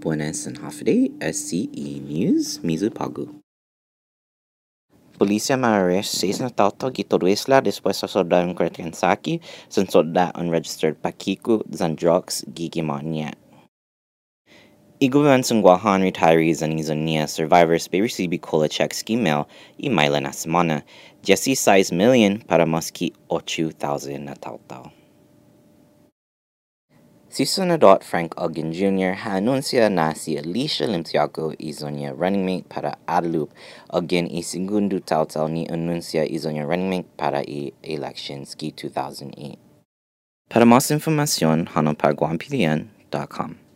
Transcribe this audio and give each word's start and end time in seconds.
Buenas 0.00 0.46
and 0.46 0.58
Hafide, 0.58 1.10
SCE 1.18 2.00
News, 2.06 2.60
Mizu 2.62 2.90
Pagu. 2.90 3.28
Polícia 5.18 5.58
ma-arrest 5.58 6.14
seis 6.14 6.38
na 6.38 6.46
tauto 6.46 6.86
gitoruisla 6.94 7.58
después 7.58 7.98
sa 7.98 8.06
soldado 8.06 8.46
Kurtiansaki 8.54 9.42
sa 9.66 9.82
soldado 9.82 10.38
unregistered 10.38 10.94
Pakiku 11.02 11.66
Zandrox 11.74 12.46
Gigimania. 12.54 13.34
Iguban 15.02 15.42
sang 15.42 15.58
Guahan 15.62 16.06
retirees 16.06 16.62
ang 16.62 16.78
Izonia 16.78 17.26
survivors 17.26 17.90
may 17.90 17.98
receive 17.98 18.34
cola 18.38 18.70
checks 18.70 19.02
email 19.10 19.50
i 19.82 19.90
maila 19.90 20.22
na 20.22 20.30
semana. 20.30 20.86
Jesse 21.26 21.58
size 21.58 21.90
million 21.90 22.38
para 22.46 22.62
maski 22.62 23.10
8,000 23.26 24.22
na 24.22 24.38
tauto. 24.38 24.90
Si 27.30 27.44
Senador 27.44 28.02
Frank 28.02 28.32
Aguon 28.36 28.72
Jr. 28.72 29.14
ha 29.14 29.36
anuncia 29.36 29.90
na 29.90 30.14
si 30.14 30.38
Alicia 30.38 30.86
Limtiaco 30.86 31.52
izonya 31.58 32.12
running 32.12 32.44
mate 32.44 32.64
para 32.68 32.96
Adelup. 33.06 33.50
Again, 33.92 34.26
i 34.32 34.42
segundo 34.42 34.98
tautal 35.00 35.48
ni 35.50 35.68
anuncia 35.68 36.24
izonya 36.24 36.64
running 36.64 36.88
mate 36.88 37.08
para 37.16 37.42
i 37.44 37.72
elections 37.82 38.56
ki 38.56 38.72
2008. 38.72 39.58
Para 40.48 40.64
más 40.64 40.90
información, 40.90 41.68
hanoparguampilian.com. 41.74 43.67